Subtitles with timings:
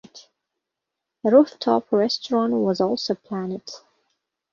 [1.23, 3.69] A rooftop restaurant was also planned.